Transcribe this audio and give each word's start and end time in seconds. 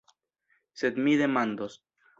Sed 0.83 0.99
mi 1.09 1.15
demandos. 1.23 1.81